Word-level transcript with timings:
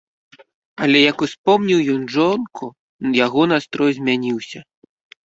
Але 0.85 0.99
як 1.11 1.17
успомніў 1.25 1.79
ён 1.95 2.01
жонку, 2.15 2.65
яго 3.25 3.41
настрой 3.53 3.91
змяніўся. 3.99 4.59